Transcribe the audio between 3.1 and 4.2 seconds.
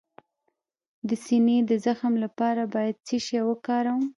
شی وکاروم؟